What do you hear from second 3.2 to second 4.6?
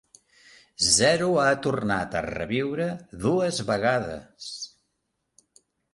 dues vegades!